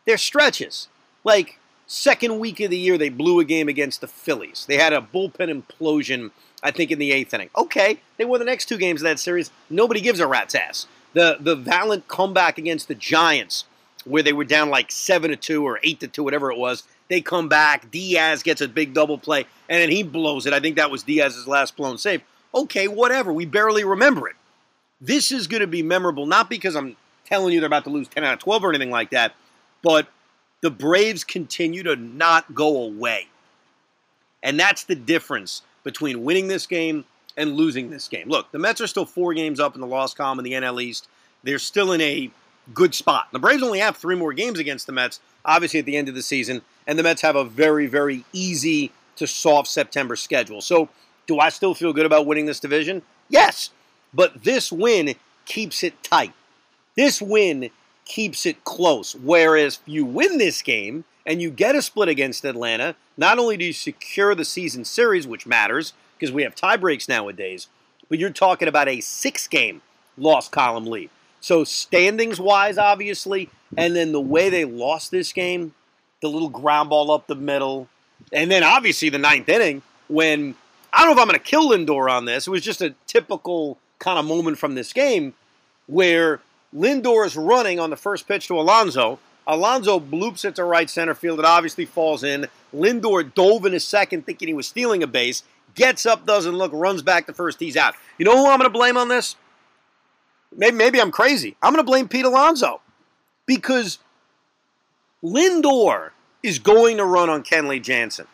they're 0.07 0.17
stretches. 0.17 0.89
Like, 1.25 1.59
second 1.93 2.39
week 2.39 2.59
of 2.61 2.71
the 2.71 2.79
year, 2.79 2.97
they 2.97 3.11
blew 3.11 3.39
a 3.39 3.45
game 3.45 3.69
against 3.69 4.01
the 4.01 4.07
Phillies. 4.07 4.65
They 4.67 4.79
had 4.79 4.93
a 4.93 5.01
bullpen 5.01 5.63
implosion, 5.63 6.31
I 6.63 6.71
think, 6.71 6.91
in 6.91 6.99
the 6.99 7.13
eighth 7.13 7.35
inning. 7.35 7.51
Okay, 7.57 8.01
they 8.17 8.25
won 8.25 8.39
the 8.39 8.47
next 8.47 8.67
two 8.67 8.79
games 8.79 9.03
of 9.03 9.05
that 9.05 9.19
series. 9.19 9.51
Nobody 9.69 10.01
gives 10.01 10.19
a 10.19 10.27
rat's 10.27 10.55
ass. 10.55 10.87
The, 11.13 11.37
the 11.39 11.55
valiant 11.55 12.09
comeback 12.09 12.57
against 12.57 12.89
the 12.89 12.95
Giants, 12.95 13.67
where 14.05 14.23
they 14.23 14.33
were 14.33 14.45
down 14.45 14.71
like 14.71 14.91
7 14.91 15.31
to 15.31 15.37
2 15.37 15.67
or 15.67 15.81
8 15.85 16.01
to 16.01 16.09
2, 16.09 16.25
whatever 16.25 16.51
it 16.51 16.59
was, 16.59 16.85
they 17.09 17.21
come 17.21 17.49
back. 17.49 17.91
Diaz 17.91 18.43
gets 18.43 18.63
a 18.63 18.69
big 18.69 18.95
double 18.95 19.19
play, 19.19 19.45
and 19.69 19.83
then 19.83 19.91
he 19.91 20.03
blows 20.03 20.47
it. 20.47 20.55
I 20.55 20.61
think 20.61 20.77
that 20.77 20.91
was 20.91 21.03
Diaz's 21.03 21.47
last 21.47 21.77
blown 21.77 21.99
save. 21.99 22.23
Okay, 22.55 22.89
whatever. 22.89 23.33
We 23.33 23.45
barely 23.45 23.85
remember 23.85 24.29
it. 24.29 24.37
This 25.01 25.31
is 25.31 25.47
going 25.47 25.61
to 25.61 25.67
be 25.67 25.83
memorable, 25.83 26.25
not 26.25 26.49
because 26.49 26.75
I'm 26.75 26.97
telling 27.27 27.53
you 27.53 27.61
they're 27.61 27.67
about 27.67 27.85
to 27.85 27.91
lose 27.91 28.09
10 28.09 28.25
out 28.25 28.33
of 28.33 28.39
12 28.39 28.65
or 28.65 28.71
anything 28.71 28.91
like 28.91 29.11
that, 29.11 29.35
but 29.83 30.07
the 30.63 30.71
Braves 30.71 31.25
continue 31.25 31.83
to 31.83 31.97
not 31.97 32.55
go 32.55 32.85
away. 32.85 33.27
And 34.43 34.59
that's 34.59 34.85
the 34.85 34.95
difference 34.95 35.63
between 35.85 36.25
winning 36.25 36.49
this 36.49 36.67
game 36.67 37.05
and 37.37 37.55
losing 37.55 37.91
this 37.91 38.09
game. 38.09 38.29
Look, 38.29 38.51
the 38.53 38.59
Mets 38.59 38.81
are 38.81 38.87
still 38.87 39.05
four 39.05 39.35
games 39.35 39.61
up 39.61 39.75
in 39.75 39.81
the 39.81 39.87
loss 39.87 40.15
column 40.15 40.39
in 40.39 40.45
the 40.45 40.53
NL 40.53 40.83
East. 40.83 41.09
They're 41.43 41.59
still 41.59 41.93
in 41.93 42.01
a 42.01 42.31
good 42.73 42.95
spot. 42.95 43.29
The 43.33 43.39
Braves 43.39 43.63
only 43.63 43.81
have 43.81 43.97
three 43.97 44.17
more 44.17 44.33
games 44.33 44.59
against 44.59 44.87
the 44.87 44.93
Mets, 44.93 45.21
obviously 45.45 45.81
at 45.81 45.87
the 45.87 45.97
end 45.97 46.09
of 46.09 46.15
the 46.15 46.23
season, 46.23 46.63
and 46.87 46.99
the 46.99 47.03
Mets 47.03 47.23
have 47.23 47.37
a 47.37 47.45
very, 47.45 47.87
very 47.87 48.25
easy 48.33 48.93
to 49.17 49.27
soft 49.27 49.69
September 49.69 50.17
schedule. 50.17 50.61
So, 50.61 50.89
do 51.27 51.39
I 51.39 51.51
still 51.51 51.75
feel 51.75 51.93
good 51.93 52.07
about 52.07 52.27
winning 52.27 52.47
this 52.47 52.61
division? 52.61 53.03
Yes, 53.29 53.71
but 54.13 54.43
this 54.43 54.73
win 54.73 55.15
keeps 55.45 55.83
it 55.83 56.03
tight. 56.03 56.33
This 56.97 57.23
win 57.23 57.71
keeps 58.05 58.47
it 58.47 58.65
close. 58.65 59.15
Whereas 59.15 59.81
you 59.87 60.05
win 60.05 60.39
this 60.39 60.63
game 60.63 61.05
and 61.27 61.41
you 61.41 61.51
get 61.51 61.75
a 61.75 61.83
split 61.83 62.09
against 62.09 62.45
Atlanta, 62.45 62.97
not 63.17 63.39
only 63.39 63.57
do 63.57 63.65
you 63.65 63.73
secure 63.73 64.35
the 64.35 64.45
season 64.45 64.85
series, 64.85 65.27
which 65.27 65.47
matters 65.47 65.93
because 66.19 66.33
we 66.33 66.43
have 66.43 66.55
tie 66.55 66.77
breaks 66.77 67.09
nowadays, 67.09 67.69
but 68.09 68.19
you're 68.19 68.31
talking 68.31 68.69
about 68.69 68.89
a 68.89 69.01
six 69.01 69.47
game 69.49 69.83
loss 70.17 70.49
column 70.49 70.87
lead. 70.87 71.11
So, 71.41 71.65
standings 71.65 72.39
wise, 72.39 72.79
obviously, 72.79 73.51
and 73.77 73.97
then 73.97 74.13
the 74.13 74.21
way 74.21 74.49
they 74.49 74.65
lost 74.65 75.11
this 75.11 75.33
game, 75.33 75.75
the 76.21 76.29
little 76.29 76.49
ground 76.49 76.91
ball 76.91 77.11
up 77.11 77.27
the 77.27 77.35
middle, 77.35 77.89
and 78.33 78.51
then 78.51 78.63
obviously 78.63 79.09
the 79.09 79.19
ninth 79.19 79.49
inning 79.49 79.83
when 80.07 80.55
I 80.93 80.99
don't 80.99 81.09
know 81.09 81.13
if 81.15 81.19
I'm 81.19 81.29
going 81.29 81.39
to 81.39 81.45
kill 81.45 81.71
Lindor 81.71 82.11
on 82.11 82.27
this. 82.27 82.47
It 82.47 82.51
was 82.51 82.63
just 82.63 82.83
a 82.83 82.95
typical 83.07 83.79
kind 83.99 84.19
of 84.19 84.25
moment 84.25 84.59
from 84.59 84.75
this 84.75 84.93
game 84.93 85.35
where 85.87 86.41
Lindor 86.75 87.27
is 87.27 87.37
running 87.37 87.79
on 87.79 87.91
the 87.91 87.97
first 87.97 88.27
pitch 88.27 88.49
to 88.49 88.59
Alonso. 88.59 89.19
Alonso 89.47 89.99
bloops 89.99 90.45
it 90.45 90.55
to 90.57 90.65
right 90.65 90.89
center 90.89 91.15
field. 91.15 91.39
It 91.39 91.45
obviously 91.45 91.85
falls 91.85 92.23
in. 92.25 92.47
Lindor 92.75 93.35
dove 93.35 93.67
in 93.67 93.73
his 93.73 93.85
second, 93.85 94.25
thinking 94.25 94.49
he 94.49 94.55
was 94.55 94.69
stealing 94.69 95.03
a 95.03 95.07
base. 95.07 95.43
Gets 95.75 96.07
up, 96.07 96.27
doesn't 96.27 96.57
look, 96.57 96.73
runs 96.75 97.03
back 97.03 97.27
to 97.27 97.33
first. 97.33 97.61
He's 97.61 97.77
out. 97.77 97.95
You 98.19 98.25
know 98.25 98.37
who 98.37 98.47
I'm 98.47 98.59
going 98.59 98.71
to 98.71 98.79
blame 98.79 98.97
on 98.97 99.09
this? 99.09 99.37
Maybe, 100.55 100.77
maybe 100.77 101.01
I'm 101.01 101.11
crazy. 101.11 101.57
I'm 101.63 101.73
going 101.73 101.85
to 101.85 101.91
blame 101.91 102.09
Pete 102.09 102.25
Alonso 102.25 102.81
because 103.47 103.99
Lindor 105.23 106.11
is 106.43 106.59
going 106.59 106.99
to 106.99 107.05
run 107.05 107.31
on 107.31 107.43
Kenley 107.43 107.83
Jansen. 107.83 108.27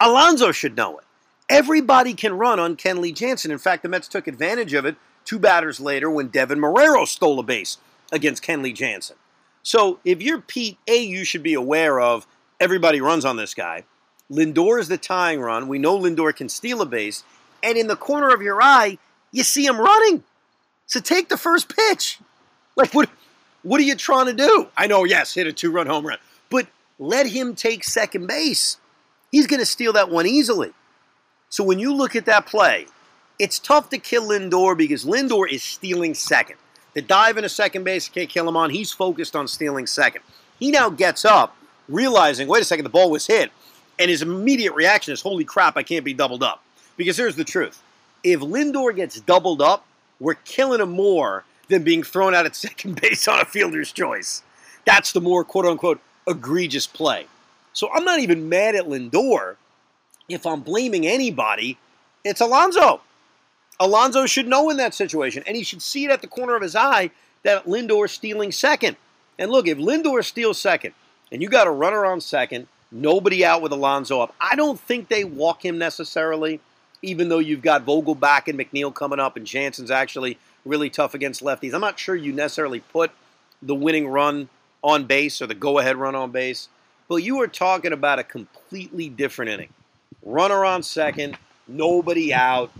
Alonso 0.00 0.52
should 0.52 0.76
know 0.76 0.98
it. 0.98 1.04
Everybody 1.48 2.14
can 2.14 2.34
run 2.34 2.58
on 2.58 2.76
Kenley 2.76 3.14
Jansen. 3.14 3.50
In 3.50 3.58
fact, 3.58 3.82
the 3.82 3.88
Mets 3.88 4.08
took 4.08 4.26
advantage 4.26 4.72
of 4.74 4.84
it 4.84 4.96
two 5.26 5.38
batters 5.38 5.78
later 5.78 6.10
when 6.10 6.30
Deven 6.30 6.58
Marrero 6.58 7.06
stole 7.06 7.38
a 7.38 7.42
base 7.42 7.76
against 8.10 8.42
Kenley 8.42 8.74
Jansen. 8.74 9.16
So 9.62 9.98
if 10.04 10.22
you're 10.22 10.40
Pete, 10.40 10.78
A, 10.86 10.96
you 11.02 11.24
should 11.24 11.42
be 11.42 11.54
aware 11.54 12.00
of 12.00 12.26
everybody 12.58 13.00
runs 13.00 13.24
on 13.26 13.36
this 13.36 13.52
guy. 13.52 13.84
Lindor 14.30 14.80
is 14.80 14.88
the 14.88 14.96
tying 14.96 15.40
run. 15.40 15.68
We 15.68 15.78
know 15.78 15.98
Lindor 15.98 16.34
can 16.34 16.48
steal 16.48 16.80
a 16.80 16.86
base. 16.86 17.24
And 17.62 17.76
in 17.76 17.88
the 17.88 17.96
corner 17.96 18.30
of 18.30 18.42
your 18.42 18.62
eye, 18.62 18.98
you 19.32 19.42
see 19.42 19.66
him 19.66 19.78
running. 19.78 20.24
So 20.86 21.00
take 21.00 21.28
the 21.28 21.36
first 21.36 21.74
pitch. 21.74 22.18
Like, 22.76 22.94
what, 22.94 23.10
what 23.62 23.80
are 23.80 23.84
you 23.84 23.96
trying 23.96 24.26
to 24.26 24.32
do? 24.32 24.68
I 24.76 24.86
know, 24.86 25.04
yes, 25.04 25.34
hit 25.34 25.46
a 25.46 25.52
two 25.52 25.70
run 25.72 25.86
home 25.86 26.06
run, 26.06 26.18
but 26.48 26.68
let 26.98 27.26
him 27.26 27.54
take 27.54 27.84
second 27.84 28.26
base. 28.26 28.78
He's 29.32 29.46
going 29.46 29.60
to 29.60 29.66
steal 29.66 29.92
that 29.94 30.10
one 30.10 30.26
easily. 30.26 30.72
So 31.48 31.64
when 31.64 31.78
you 31.78 31.94
look 31.94 32.14
at 32.14 32.26
that 32.26 32.46
play, 32.46 32.86
it's 33.38 33.58
tough 33.58 33.90
to 33.90 33.98
kill 33.98 34.28
Lindor 34.28 34.76
because 34.76 35.04
Lindor 35.04 35.50
is 35.50 35.62
stealing 35.62 36.14
second. 36.14 36.56
The 36.94 37.02
dive 37.02 37.36
into 37.36 37.48
second 37.48 37.84
base 37.84 38.08
can't 38.08 38.28
kill 38.28 38.48
him 38.48 38.56
on. 38.56 38.70
He's 38.70 38.92
focused 38.92 39.36
on 39.36 39.48
stealing 39.48 39.86
second. 39.86 40.22
He 40.58 40.70
now 40.70 40.88
gets 40.88 41.24
up, 41.24 41.54
realizing, 41.88 42.48
wait 42.48 42.62
a 42.62 42.64
second, 42.64 42.84
the 42.84 42.90
ball 42.90 43.10
was 43.10 43.26
hit. 43.26 43.50
And 43.98 44.10
his 44.10 44.22
immediate 44.22 44.74
reaction 44.74 45.12
is, 45.12 45.20
holy 45.20 45.44
crap, 45.44 45.76
I 45.76 45.82
can't 45.82 46.04
be 46.04 46.14
doubled 46.14 46.42
up. 46.42 46.62
Because 46.96 47.16
here's 47.16 47.36
the 47.36 47.44
truth 47.44 47.82
if 48.24 48.40
Lindor 48.40 48.94
gets 48.96 49.20
doubled 49.20 49.60
up, 49.60 49.86
we're 50.18 50.34
killing 50.34 50.80
him 50.80 50.90
more 50.90 51.44
than 51.68 51.82
being 51.82 52.02
thrown 52.02 52.34
out 52.34 52.46
at 52.46 52.56
second 52.56 53.00
base 53.00 53.28
on 53.28 53.40
a 53.40 53.44
fielder's 53.44 53.92
choice. 53.92 54.42
That's 54.84 55.12
the 55.12 55.20
more 55.20 55.44
quote 55.44 55.66
unquote 55.66 56.00
egregious 56.26 56.86
play. 56.86 57.26
So 57.72 57.90
I'm 57.92 58.04
not 58.04 58.20
even 58.20 58.48
mad 58.48 58.74
at 58.74 58.86
Lindor. 58.86 59.56
If 60.28 60.46
I'm 60.46 60.62
blaming 60.62 61.06
anybody, 61.06 61.78
it's 62.24 62.40
Alonso. 62.40 63.02
Alonso 63.78 64.26
should 64.26 64.48
know 64.48 64.70
in 64.70 64.76
that 64.78 64.94
situation, 64.94 65.42
and 65.46 65.56
he 65.56 65.62
should 65.62 65.82
see 65.82 66.04
it 66.04 66.10
at 66.10 66.22
the 66.22 66.26
corner 66.26 66.56
of 66.56 66.62
his 66.62 66.74
eye 66.74 67.10
that 67.42 67.66
Lindor's 67.66 68.12
stealing 68.12 68.52
second. 68.52 68.96
And 69.38 69.50
look, 69.50 69.68
if 69.68 69.78
Lindor 69.78 70.24
steals 70.24 70.58
second, 70.58 70.94
and 71.30 71.42
you 71.42 71.48
got 71.48 71.66
a 71.66 71.70
runner 71.70 72.06
on 72.06 72.20
second, 72.20 72.68
nobody 72.90 73.44
out 73.44 73.60
with 73.60 73.72
Alonso 73.72 74.20
up, 74.20 74.34
I 74.40 74.56
don't 74.56 74.80
think 74.80 75.08
they 75.08 75.24
walk 75.24 75.64
him 75.64 75.76
necessarily, 75.78 76.60
even 77.02 77.28
though 77.28 77.38
you've 77.38 77.62
got 77.62 77.84
Vogelbach 77.84 78.48
and 78.48 78.58
McNeil 78.58 78.94
coming 78.94 79.20
up, 79.20 79.36
and 79.36 79.46
Jansen's 79.46 79.90
actually 79.90 80.38
really 80.64 80.90
tough 80.90 81.14
against 81.14 81.42
lefties. 81.42 81.74
I'm 81.74 81.80
not 81.80 81.98
sure 81.98 82.16
you 82.16 82.32
necessarily 82.32 82.80
put 82.80 83.10
the 83.62 83.74
winning 83.74 84.08
run 84.08 84.48
on 84.82 85.04
base 85.04 85.42
or 85.42 85.46
the 85.46 85.54
go 85.54 85.78
ahead 85.78 85.96
run 85.96 86.14
on 86.14 86.30
base, 86.30 86.68
but 87.08 87.16
you 87.16 87.40
are 87.40 87.48
talking 87.48 87.92
about 87.92 88.18
a 88.18 88.24
completely 88.24 89.08
different 89.08 89.50
inning. 89.50 89.68
Runner 90.22 90.64
on 90.64 90.82
second, 90.82 91.36
nobody 91.68 92.32
out. 92.32 92.70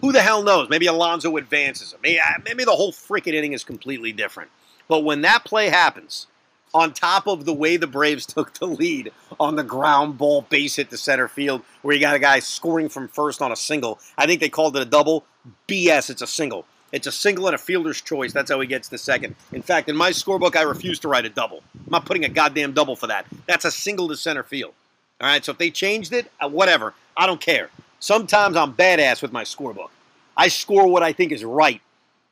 Who 0.00 0.12
the 0.12 0.22
hell 0.22 0.42
knows? 0.42 0.68
Maybe 0.68 0.86
Alonso 0.86 1.36
advances 1.36 1.92
him. 1.92 2.00
Maybe, 2.02 2.20
uh, 2.20 2.40
maybe 2.44 2.64
the 2.64 2.72
whole 2.72 2.92
freaking 2.92 3.34
inning 3.34 3.52
is 3.52 3.64
completely 3.64 4.12
different. 4.12 4.50
But 4.88 5.00
when 5.00 5.20
that 5.22 5.44
play 5.44 5.68
happens, 5.68 6.26
on 6.72 6.92
top 6.92 7.26
of 7.26 7.44
the 7.44 7.52
way 7.52 7.76
the 7.76 7.86
Braves 7.86 8.26
took 8.34 8.54
the 8.54 8.66
lead 8.66 9.12
on 9.38 9.56
the 9.56 9.64
ground 9.64 10.18
ball 10.18 10.42
base 10.42 10.76
hit 10.76 10.90
to 10.90 10.96
center 10.96 11.28
field, 11.28 11.62
where 11.82 11.94
you 11.94 12.00
got 12.00 12.16
a 12.16 12.20
guy 12.20 12.38
scoring 12.40 12.88
from 12.88 13.08
first 13.08 13.42
on 13.42 13.52
a 13.52 13.56
single. 13.56 13.98
I 14.16 14.26
think 14.26 14.40
they 14.40 14.48
called 14.48 14.76
it 14.76 14.82
a 14.82 14.86
double. 14.86 15.24
BS, 15.68 16.10
it's 16.10 16.22
a 16.22 16.26
single. 16.26 16.64
It's 16.92 17.06
a 17.06 17.12
single 17.12 17.46
and 17.46 17.54
a 17.54 17.58
fielder's 17.58 18.00
choice. 18.00 18.32
That's 18.32 18.50
how 18.50 18.58
he 18.60 18.66
gets 18.66 18.88
the 18.88 18.98
second. 18.98 19.36
In 19.52 19.62
fact, 19.62 19.88
in 19.88 19.96
my 19.96 20.10
scorebook, 20.10 20.56
I 20.56 20.62
refuse 20.62 20.98
to 21.00 21.08
write 21.08 21.24
a 21.24 21.28
double. 21.28 21.62
I'm 21.74 21.90
not 21.90 22.04
putting 22.04 22.24
a 22.24 22.28
goddamn 22.28 22.72
double 22.72 22.96
for 22.96 23.06
that. 23.06 23.26
That's 23.46 23.64
a 23.64 23.70
single 23.70 24.08
to 24.08 24.16
center 24.16 24.42
field. 24.42 24.74
All 25.20 25.28
right, 25.28 25.44
so 25.44 25.52
if 25.52 25.58
they 25.58 25.70
changed 25.70 26.12
it, 26.12 26.30
uh, 26.40 26.48
whatever. 26.48 26.94
I 27.16 27.26
don't 27.26 27.40
care. 27.40 27.70
Sometimes 28.00 28.56
I'm 28.56 28.74
badass 28.74 29.22
with 29.22 29.32
my 29.32 29.44
scorebook. 29.44 29.90
I 30.36 30.48
score 30.48 30.86
what 30.88 31.02
I 31.02 31.12
think 31.12 31.32
is 31.32 31.44
right, 31.44 31.80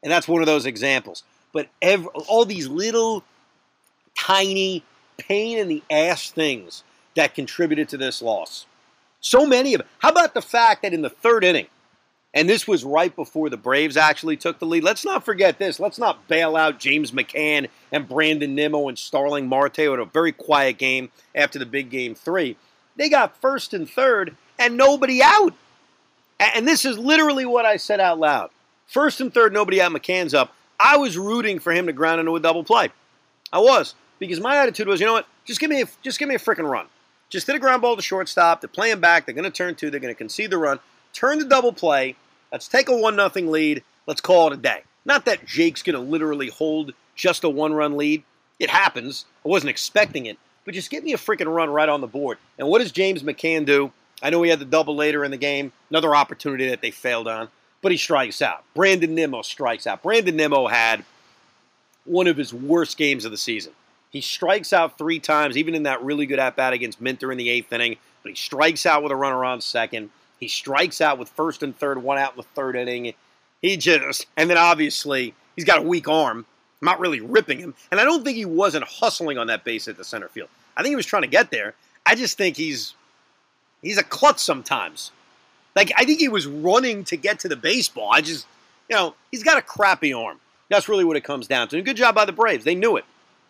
and 0.03 0.11
that's 0.11 0.27
one 0.27 0.41
of 0.41 0.47
those 0.47 0.67
examples. 0.67 1.23
But 1.53 1.69
every, 1.81 2.09
all 2.27 2.45
these 2.45 2.69
little, 2.69 3.23
tiny, 4.19 4.83
pain 5.19 5.59
in 5.59 5.69
the 5.69 5.83
ass 5.91 6.31
things 6.31 6.85
that 7.15 7.35
contributed 7.35 7.89
to 7.91 7.97
this 7.97 8.23
loss. 8.23 8.67
So 9.21 9.47
many 9.47 9.75
of 9.75 9.81
them. 9.81 9.89
How 9.99 10.09
about 10.11 10.35
the 10.35 10.43
fact 10.43 10.83
that 10.83 10.95
in 10.95 11.03
the 11.03 11.11
third 11.11 11.45
inning, 11.45 11.67
and 12.35 12.49
this 12.49 12.69
was 12.69 12.85
right 12.85 13.15
before 13.15 13.51
the 13.51 13.57
Braves 13.57 13.97
actually 13.97 14.37
took 14.37 14.59
the 14.59 14.67
lead. 14.67 14.85
Let's 14.85 15.05
not 15.05 15.25
forget 15.25 15.59
this. 15.59 15.81
Let's 15.81 15.99
not 15.99 16.29
bail 16.29 16.57
out 16.57 16.79
James 16.79 17.11
McCann 17.11 17.69
and 17.91 18.09
Brandon 18.09 18.55
Nimmo 18.55 18.89
and 18.89 18.99
Starling 18.99 19.49
Marte 19.49 19.79
with 19.79 20.01
a 20.01 20.05
very 20.05 20.33
quiet 20.33 20.79
game 20.79 21.11
after 21.35 21.59
the 21.59 21.67
big 21.67 21.91
game 21.91 22.15
three. 22.15 22.57
They 22.97 23.09
got 23.09 23.41
first 23.41 23.73
and 23.73 23.89
third 23.89 24.37
and 24.59 24.77
nobody 24.77 25.23
out. 25.23 25.55
And 26.41 26.67
this 26.67 26.85
is 26.85 26.99
literally 26.99 27.47
what 27.47 27.65
I 27.65 27.77
said 27.77 28.01
out 28.01 28.19
loud. 28.19 28.51
First 28.87 29.21
and 29.21 29.33
third, 29.33 29.53
nobody 29.53 29.81
out. 29.81 29.93
McCann's 29.93 30.35
up. 30.35 30.55
I 30.81 30.97
was 30.97 31.19
rooting 31.19 31.59
for 31.59 31.73
him 31.73 31.87
to 31.87 31.93
ground 31.93 32.21
into 32.21 32.37
a 32.37 32.41
double 32.41 32.65
play. 32.65 32.91
I 33.53 33.59
was 33.59 33.95
because 34.19 34.41
my 34.41 34.57
attitude 34.57 34.87
was, 34.87 35.01
you 35.01 35.07
know 35.07 35.15
what? 35.15 35.27
Just 35.45 35.61
give 35.61 35.71
me 35.71 35.83
a, 35.83 35.87
just 36.03 36.19
give 36.19 36.29
me 36.29 36.35
a 36.35 36.39
freaking 36.39 36.71
run. 36.71 36.87
Just 37.31 37.47
hit 37.47 37.57
a 37.57 37.59
ground 37.59 37.83
ball 37.83 37.97
to 37.97 38.03
shortstop. 38.03 38.61
They're 38.61 38.69
playing 38.69 39.01
back. 39.01 39.27
They're 39.27 39.35
going 39.35 39.45
to 39.45 39.51
turn 39.51 39.75
two. 39.75 39.91
They're 39.91 40.01
going 40.01 40.15
to 40.15 40.19
concede 40.19 40.51
the 40.51 40.59
run. 40.59 40.79
Turn 41.13 41.39
the 41.39 41.45
double 41.45 41.73
play. 41.73 42.17
Let's 42.53 42.69
take 42.69 42.89
a 42.89 42.97
one 42.97 43.17
nothing 43.17 43.51
lead. 43.51 43.83
Let's 44.07 44.21
call 44.21 44.47
it 44.47 44.55
a 44.55 44.57
day. 44.57 44.83
Not 45.05 45.25
that 45.27 45.45
Jake's 45.45 45.83
going 45.83 45.95
to 45.95 46.01
literally 46.01 46.49
hold 46.49 46.95
just 47.15 47.45
a 47.45 47.49
one 47.49 47.75
run 47.75 47.97
lead. 47.97 48.23
It 48.59 48.71
happens. 48.71 49.27
I 49.45 49.49
wasn't 49.49 49.71
expecting 49.71 50.27
it, 50.27 50.39
but 50.65 50.75
just 50.75 50.91
get 50.91 51.05
me 51.05 51.13
a 51.13 51.19
freaking 51.19 51.55
run 51.55 51.71
right 51.71 51.89
on 51.89 52.01
the 52.01 52.07
board. 52.07 52.39
And 52.59 52.69
what 52.69 52.81
does 52.81 52.93
James 52.93 53.23
McCann 53.23 53.67
do? 53.67 53.93
I 54.23 54.31
know 54.31 54.43
he 54.43 54.51
had 54.51 54.59
the 54.59 54.65
double 54.65 54.97
later 54.97 55.25
in 55.25 55.31
the 55.31 55.37
game, 55.37 55.73
another 55.91 56.15
opportunity 56.15 56.69
that 56.69 56.81
they 56.81 56.91
failed 56.91 57.29
on, 57.29 57.49
but 57.83 57.93
he 57.93 57.99
strikes 57.99 58.43
out. 58.43 58.65
Brandon 58.75 59.15
Nimmo 59.15 59.43
strikes 59.43 59.87
out. 59.87 60.03
Brandon 60.03 60.37
Nimmo 60.37 60.67
had 60.67 61.05
one 62.05 62.27
of 62.27 62.37
his 62.37 62.53
worst 62.53 62.97
games 62.97 63.25
of 63.25 63.31
the 63.31 63.37
season. 63.37 63.73
He 64.11 64.21
strikes 64.21 64.73
out 64.73 64.97
three 64.97 65.21
times, 65.21 65.57
even 65.57 65.75
in 65.75 65.83
that 65.85 66.03
really 66.03 66.27
good 66.27 66.39
at 66.39 66.57
bat 66.57 66.73
against 66.73 67.01
Minter 67.01 67.31
in 67.31 67.39
the 67.39 67.51
eighth 67.51 67.73
inning, 67.73 67.97
but 68.23 68.31
he 68.31 68.37
strikes 68.37 68.87
out 68.87 69.03
with 69.03 69.13
a 69.13 69.17
runner 69.17 69.45
on 69.45 69.61
second. 69.61 70.11
He 70.41 70.49
strikes 70.49 71.01
out 71.01 71.19
with 71.19 71.29
first 71.29 71.63
and 71.63 71.77
third, 71.77 72.03
one 72.03 72.19
out 72.19 72.33
in 72.33 72.39
the 72.39 72.43
third 72.55 72.75
inning. 72.77 73.13
He 73.61 73.77
just, 73.77 74.27
and 74.37 74.49
then 74.49 74.57
obviously, 74.57 75.35
he's 75.57 75.65
got 75.65 75.79
a 75.79 75.83
weak 75.83 76.09
arm. 76.09 76.47
I'm 76.81 76.87
not 76.87 77.01
really 77.01 77.21
ripping 77.21 77.59
him. 77.59 77.75
And 77.91 78.01
I 78.01 78.05
don't 78.05 78.25
think 78.25 78.37
he 78.37 78.45
wasn't 78.45 78.85
hustling 78.85 79.37
on 79.37 79.49
that 79.49 79.65
base 79.65 79.89
at 79.89 79.97
the 79.97 80.05
center 80.05 80.29
field. 80.29 80.49
I 80.77 80.83
think 80.83 80.93
he 80.93 80.97
was 80.97 81.07
trying 81.07 81.23
to 81.23 81.29
get 81.29 81.51
there. 81.51 81.75
I 82.07 82.15
just 82.15 82.39
think 82.39 82.57
he's 82.57 82.95
he's 83.83 83.99
a 83.99 84.03
klutz 84.03 84.43
sometimes. 84.43 85.13
Like 85.77 85.93
I 85.97 86.05
think 86.05 86.21
he 86.21 86.29
was 86.29 86.47
running 86.47 87.05
to 87.05 87.17
get 87.17 87.41
to 87.41 87.49
the 87.49 87.57
baseball. 87.57 88.11
I 88.13 88.21
just 88.21 88.47
you 88.89 88.97
know, 88.97 89.15
he's 89.31 89.43
got 89.43 89.59
a 89.59 89.63
crappy 89.63 90.13
arm. 90.13 90.41
That's 90.69 90.89
really 90.89 91.05
what 91.05 91.17
it 91.17 91.25
comes 91.25 91.47
down 91.47 91.69
to. 91.69 91.77
And 91.77 91.85
good 91.85 91.97
job 91.97 92.15
by 92.15 92.25
the 92.25 92.33
Braves. 92.33 92.65
They 92.65 92.75
knew 92.75 92.97
it. 92.97 93.05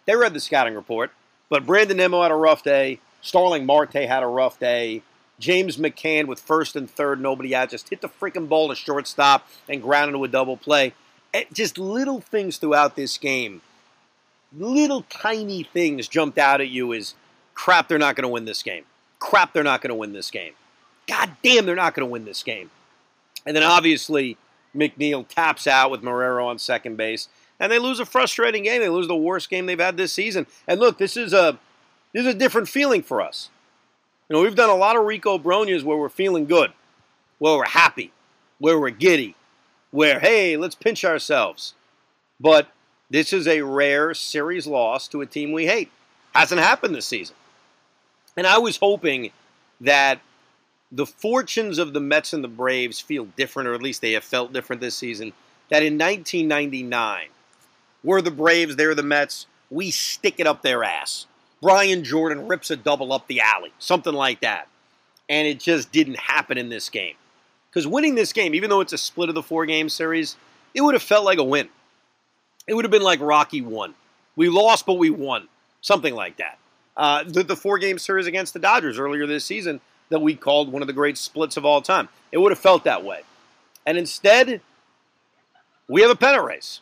They 0.06 0.16
read 0.16 0.35
the 0.35 0.40
scouting 0.40 0.75
report. 0.75 1.12
But 1.49 1.66
Brandon 1.66 1.97
Nimmo 1.97 2.23
had 2.23 2.30
a 2.30 2.37
rough 2.37 2.62
day. 2.62 3.00
Starling 3.20 3.66
Marte 3.66 3.94
had 3.94 4.23
a 4.23 4.26
rough 4.26 4.58
day. 4.58 5.02
James 5.38 5.76
McCann 5.76 6.26
with 6.26 6.40
first 6.40 6.75
and 6.76 6.90
third, 6.90 7.20
nobody 7.20 7.54
out, 7.54 7.70
just 7.70 7.88
hit 7.88 8.00
the 8.00 8.08
freaking 8.08 8.49
ball 8.49 8.68
to 8.68 8.75
shortstop 8.75 9.49
and 9.68 9.82
ground 9.82 10.08
into 10.08 10.25
a 10.25 10.28
double 10.28 10.56
play. 10.56 10.94
Just 11.52 11.78
little 11.78 12.20
things 12.20 12.56
throughout 12.56 12.97
this 12.97 13.18
game, 13.18 13.61
little 14.56 15.02
tiny 15.02 15.62
things 15.62 16.08
jumped 16.08 16.38
out 16.38 16.61
at 16.61 16.68
you 16.68 16.92
as 16.92 17.14
crap, 17.54 17.87
they're 17.87 17.99
not 17.99 18.16
going 18.16 18.23
to 18.25 18.28
win 18.28 18.47
this 18.47 18.62
game. 18.62 18.85
Crap, 19.19 19.53
they're 19.53 19.65
not 19.65 19.81
going 19.81 19.91
to 19.91 19.95
win 19.95 20.13
this 20.13 20.31
game. 20.31 20.53
God 21.07 21.31
damn, 21.43 21.67
they're 21.67 21.75
not 21.75 21.95
going 21.95 22.07
to 22.07 22.11
win 22.11 22.25
this 22.25 22.43
game. 22.43 22.71
And 23.47 23.57
then 23.57 23.63
obviously, 23.63 24.37
McNeil 24.77 25.27
taps 25.27 25.67
out 25.67 25.91
with 25.91 26.03
Marrero 26.03 26.47
on 26.47 26.59
second 26.59 26.97
base, 26.97 27.29
and 27.59 27.73
they 27.73 27.79
lose 27.79 27.99
a 27.99 28.05
frustrating 28.05 28.63
game. 28.63 28.81
They 28.81 28.89
lose 28.89 29.09
the 29.09 29.17
worst 29.17 29.51
game 29.51 29.67
they've 29.67 29.79
had 29.79 29.97
this 29.97 30.13
season. 30.13 30.47
And 30.67 30.79
look, 30.79 30.99
this 30.99 31.17
is 31.17 31.33
a 31.33 31.59
this 32.13 32.27
is 32.27 32.35
a 32.35 32.39
different 32.39 32.69
feeling 32.69 33.03
for 33.03 33.21
us. 33.21 33.51
You 34.29 34.37
know, 34.37 34.43
we've 34.43 34.55
done 34.55 34.71
a 34.71 34.75
lot 34.75 34.97
of 34.97 35.05
Rico 35.05 35.39
Brognas 35.39 35.83
where 35.83 35.97
we're 35.97 36.09
feeling 36.09 36.45
good, 36.45 36.73
where 37.39 37.57
we're 37.57 37.65
happy, 37.65 38.13
where 38.59 38.79
we're 38.79 38.91
giddy, 38.91 39.35
where, 39.91 40.21
hey, 40.21 40.57
let's 40.57 40.75
pinch 40.75 41.05
ourselves. 41.05 41.75
But 42.39 42.69
this 43.11 43.33
is 43.33 43.49
a 43.49 43.63
rare 43.63 44.13
series 44.15 44.67
loss 44.67 45.09
to 45.09 45.23
a 45.23 45.27
team 45.27 45.53
we 45.53 45.67
hate. 45.67 45.91
Hasn't 46.35 46.61
happened 46.61 46.95
this 46.95 47.07
season. 47.07 47.37
And 48.38 48.47
I 48.47 48.59
was 48.59 48.76
hoping 48.76 49.33
that 49.80 50.21
the 50.92 51.07
fortunes 51.07 51.78
of 51.78 51.92
the 51.92 51.99
Mets 51.99 52.33
and 52.33 52.45
the 52.45 52.47
Braves 52.47 53.00
feel 53.00 53.25
different, 53.37 53.68
or 53.68 53.75
at 53.75 53.83
least 53.83 54.00
they 54.00 54.12
have 54.12 54.23
felt 54.23 54.52
different 54.52 54.80
this 54.80 54.95
season. 54.95 55.33
That 55.71 55.83
in 55.83 55.99
1999, 55.99 57.26
we're 58.04 58.21
the 58.21 58.30
Braves, 58.30 58.76
they're 58.76 58.95
the 58.95 59.02
Mets, 59.02 59.47
we 59.71 59.90
stick 59.90 60.37
it 60.38 60.47
up 60.47 60.62
their 60.62 60.85
ass. 60.85 61.26
Brian 61.61 62.04
Jordan 62.04 62.47
rips 62.47 62.71
a 62.71 62.76
double 62.76 63.12
up 63.12 63.26
the 63.26 63.40
alley, 63.40 63.73
something 63.80 64.14
like 64.14 64.40
that. 64.42 64.68
And 65.28 65.49
it 65.49 65.59
just 65.59 65.90
didn't 65.90 66.21
happen 66.21 66.59
in 66.59 66.68
this 66.68 66.88
game. 66.90 67.16
Because 67.68 67.88
winning 67.88 68.14
this 68.14 68.33
game, 68.33 68.54
even 68.54 68.71
though 68.71 68.83
it's 68.83 68.92
a 68.92 68.99
split 68.99 69.28
of 69.30 69.35
the 69.35 69.42
four 69.42 69.66
game 69.66 69.88
series, 69.88 70.37
it 70.75 70.83
would 70.83 70.95
have 70.95 71.02
felt 71.02 71.25
like 71.25 71.38
a 71.38 71.45
win. 71.45 71.68
It 72.68 72.75
would 72.75 72.85
have 72.85 72.92
been 72.92 73.02
like 73.02 73.21
Rocky 73.21 73.62
won. 73.62 73.95
We 74.37 74.49
lost, 74.49 74.87
but 74.87 74.95
we 74.95 75.11
won. 75.11 75.49
Something 75.80 76.14
like 76.14 76.37
that. 76.37 76.57
Uh, 76.99 77.23
the, 77.25 77.45
the 77.45 77.57
four 77.57 77.78
game 77.78 77.99
series 77.99 78.26
against 78.26 78.52
the 78.52 78.59
Dodgers 78.59 78.99
earlier 78.99 79.26
this 79.26 79.45
season 79.45 79.81
that 80.09 80.21
we 80.21 80.35
called 80.35 80.73
one 80.73 80.83
of 80.83 80.88
the 80.88 80.93
great 80.93 81.17
splits 81.17 81.57
of 81.57 81.64
all 81.64 81.81
time. 81.81 82.09
It 82.33 82.38
would 82.38 82.50
have 82.50 82.59
felt 82.59 82.85
that 82.85 83.05
way. 83.05 83.21
And 83.87 83.97
instead, 83.97 84.61
we 85.87 86.02
have 86.02 86.11
a 86.11 86.17
pennant 86.17 86.45
race. 86.45 86.81